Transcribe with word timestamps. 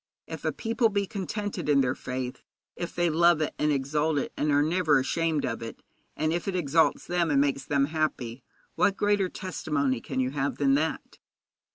If 0.25 0.43
a 0.45 0.51
people 0.51 0.89
be 0.89 1.05
contented 1.05 1.69
in 1.69 1.81
their 1.81 1.93
faith, 1.93 2.41
if 2.75 2.95
they 2.95 3.07
love 3.07 3.39
it 3.39 3.53
and 3.59 3.71
exalt 3.71 4.17
it, 4.17 4.33
and 4.35 4.51
are 4.51 4.63
never 4.63 4.97
ashamed 4.99 5.45
of 5.45 5.61
it, 5.61 5.83
and 6.17 6.33
if 6.33 6.47
it 6.47 6.55
exalts 6.55 7.05
them 7.05 7.29
and 7.29 7.39
makes 7.39 7.65
them 7.65 7.85
happy, 7.85 8.43
what 8.73 8.97
greater 8.97 9.29
testimony 9.29 10.01
can 10.01 10.19
you 10.19 10.31
have 10.31 10.57
than 10.57 10.73
that? 10.73 11.19